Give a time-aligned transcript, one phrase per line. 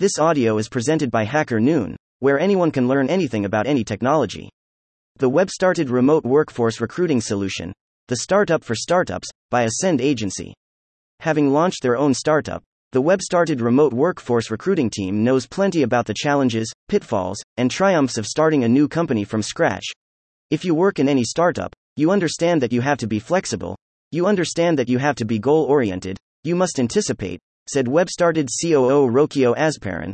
[0.00, 4.48] This audio is presented by Hacker Noon, where anyone can learn anything about any technology.
[5.18, 7.70] The Webstarted remote workforce recruiting solution,
[8.08, 10.54] the startup for startups, by Ascend Agency.
[11.18, 16.14] Having launched their own startup, the Webstarted remote workforce recruiting team knows plenty about the
[16.16, 19.84] challenges, pitfalls, and triumphs of starting a new company from scratch.
[20.50, 23.76] If you work in any startup, you understand that you have to be flexible,
[24.12, 29.10] you understand that you have to be goal oriented, you must anticipate, said WebStarted COO
[29.10, 30.12] Rocio Azparren.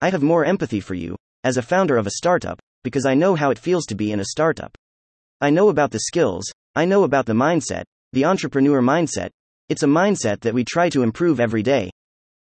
[0.00, 3.34] I have more empathy for you, as a founder of a startup, because I know
[3.34, 4.76] how it feels to be in a startup.
[5.40, 6.44] I know about the skills,
[6.74, 9.30] I know about the mindset, the entrepreneur mindset.
[9.68, 11.90] It's a mindset that we try to improve every day.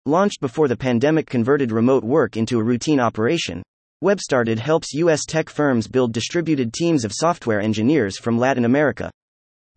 [0.06, 3.64] Launched before the pandemic converted remote work into a routine operation,
[4.04, 5.26] WebStarted helps U.S.
[5.26, 9.10] tech firms build distributed teams of software engineers from Latin America.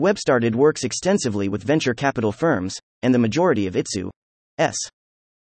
[0.00, 4.10] WebStarted works extensively with venture capital firms, and the majority of ITSU
[4.60, 4.76] S.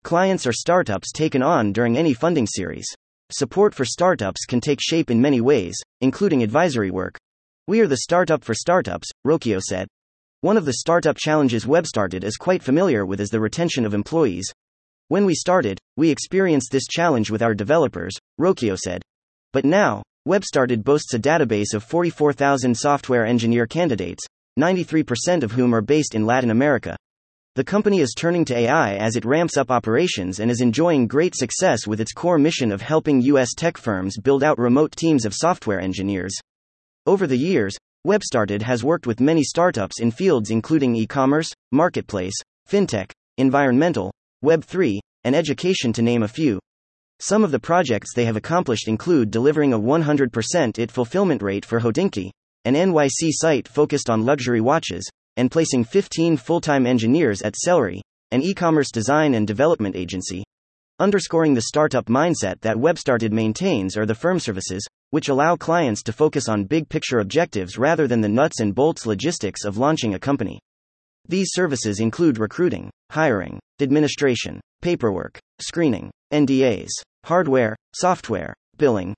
[0.04, 2.86] Clients are startups taken on during any funding series.
[3.32, 7.18] Support for startups can take shape in many ways, including advisory work.
[7.68, 9.88] We are the startup for startups, Rocio said.
[10.42, 14.52] One of the startup challenges WebStarted is quite familiar with is the retention of employees.
[15.08, 19.02] When we started, we experienced this challenge with our developers, Rocio said.
[19.54, 24.26] But now, WebStarted boasts a database of 44,000 software engineer candidates,
[24.60, 26.98] 93% of whom are based in Latin America.
[27.58, 31.36] The company is turning to AI as it ramps up operations and is enjoying great
[31.36, 33.56] success with its core mission of helping U.S.
[33.56, 36.36] tech firms build out remote teams of software engineers.
[37.08, 42.36] Over the years, WebStarted has worked with many startups in fields including e commerce, marketplace,
[42.70, 44.14] fintech, environmental,
[44.46, 46.60] Web3, and education, to name a few.
[47.20, 51.80] Some of the projects they have accomplished include delivering a 100% IT fulfillment rate for
[51.80, 52.30] Hodinkee,
[52.66, 58.02] an NYC site focused on luxury watches, and placing 15 full time engineers at Celery,
[58.32, 60.44] an e commerce design and development agency.
[61.00, 66.12] Underscoring the startup mindset that WebStarted maintains are the firm services, which allow clients to
[66.12, 70.20] focus on big picture objectives rather than the nuts and bolts logistics of launching a
[70.20, 70.60] company.
[71.28, 76.90] These services include recruiting, hiring, administration, paperwork, screening, NDAs,
[77.26, 79.14] hardware, software, billing.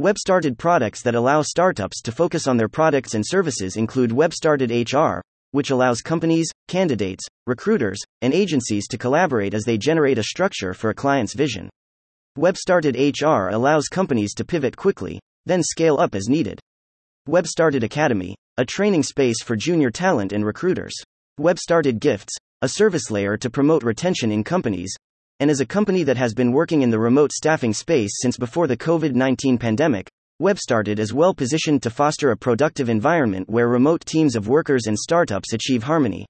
[0.00, 5.22] Webstarted products that allow startups to focus on their products and services include Webstarted HR,
[5.52, 10.90] which allows companies, candidates, recruiters, and agencies to collaborate as they generate a structure for
[10.90, 11.70] a client's vision.
[12.38, 16.58] Webstarted HR allows companies to pivot quickly, then scale up as needed.
[17.28, 20.94] Webstarted Academy, a training space for junior talent and recruiters.
[21.40, 24.94] Webstarted Gifts, a service layer to promote retention in companies,
[25.40, 28.66] and as a company that has been working in the remote staffing space since before
[28.66, 30.08] the COVID 19 pandemic,
[30.42, 34.98] WebStarted is well positioned to foster a productive environment where remote teams of workers and
[34.98, 36.26] startups achieve harmony.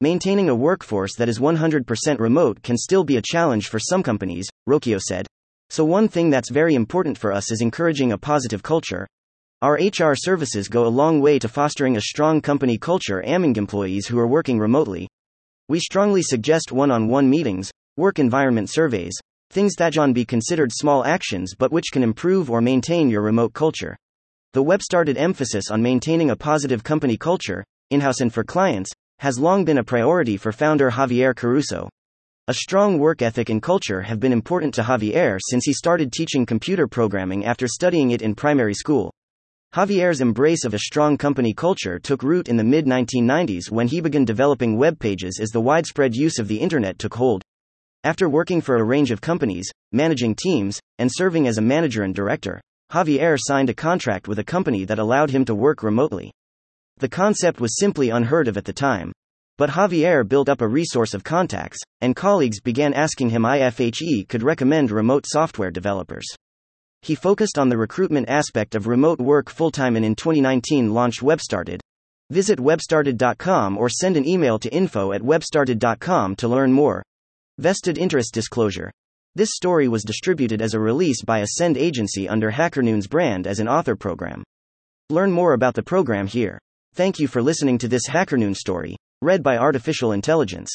[0.00, 4.48] Maintaining a workforce that is 100% remote can still be a challenge for some companies,
[4.66, 5.26] Rocio said.
[5.68, 9.06] So, one thing that's very important for us is encouraging a positive culture.
[9.60, 14.06] Our HR services go a long way to fostering a strong company culture among employees
[14.06, 15.06] who are working remotely.
[15.68, 19.20] We strongly suggest one on one meetings, work environment surveys,
[19.52, 23.52] Things that can be considered small actions but which can improve or maintain your remote
[23.52, 23.96] culture.
[24.52, 29.40] The Webstarted emphasis on maintaining a positive company culture, in house and for clients, has
[29.40, 31.88] long been a priority for founder Javier Caruso.
[32.46, 36.46] A strong work ethic and culture have been important to Javier since he started teaching
[36.46, 39.12] computer programming after studying it in primary school.
[39.74, 44.00] Javier's embrace of a strong company culture took root in the mid 1990s when he
[44.00, 47.42] began developing web pages as the widespread use of the internet took hold.
[48.02, 52.14] After working for a range of companies, managing teams, and serving as a manager and
[52.14, 52.58] director,
[52.90, 56.32] Javier signed a contract with a company that allowed him to work remotely.
[56.96, 59.12] The concept was simply unheard of at the time.
[59.58, 64.24] But Javier built up a resource of contacts, and colleagues began asking him if he
[64.24, 66.26] could recommend remote software developers.
[67.02, 71.20] He focused on the recruitment aspect of remote work full time and in 2019 launched
[71.20, 71.80] WebStarted.
[72.30, 77.02] Visit webstarted.com or send an email to info at webstarted.com to learn more.
[77.60, 78.90] Vested interest disclosure.
[79.34, 83.68] This story was distributed as a release by Ascend Agency under HackerNoon's brand as an
[83.68, 84.42] author program.
[85.10, 86.58] Learn more about the program here.
[86.94, 90.70] Thank you for listening to this HackerNoon story, read by Artificial Intelligence.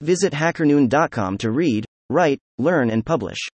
[0.00, 3.46] Visit hackernoon.com to read, write, learn, and publish.